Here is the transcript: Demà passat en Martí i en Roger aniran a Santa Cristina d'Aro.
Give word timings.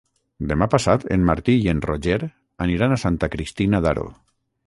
Demà 0.51 0.67
passat 0.75 1.03
en 1.15 1.27
Martí 1.27 1.55
i 1.65 1.69
en 1.75 1.83
Roger 1.89 2.17
aniran 2.67 2.95
a 2.95 2.99
Santa 3.05 3.31
Cristina 3.37 3.85
d'Aro. 3.87 4.09